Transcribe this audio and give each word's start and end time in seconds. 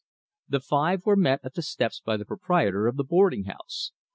The 0.49 0.59
five 0.61 1.05
were 1.05 1.15
met 1.15 1.41
at 1.43 1.53
the 1.53 1.61
steps 1.61 2.01
by 2.03 2.17
the 2.17 2.25
proprietor 2.25 2.87
of 2.87 2.97
the 2.97 3.03
boarding 3.03 3.43
house. 3.43 3.91